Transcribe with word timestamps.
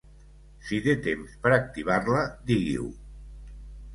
Si 0.69 0.79
té 0.85 0.93
temps 1.07 1.35
per 1.43 1.51
activar-la, 1.57 2.23
digui-ho. 2.49 2.87